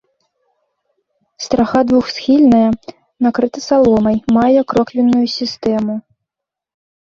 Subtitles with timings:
[1.47, 2.69] Страха двухсхільная,
[3.27, 5.95] накрыта саломай, мае кроквенную сістэму.